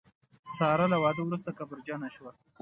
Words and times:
ساره 0.55 0.85
له 0.93 0.97
واده 1.03 1.21
وروسته 1.23 1.49
کبرجنه 1.57 2.07
شوه. 2.15 2.31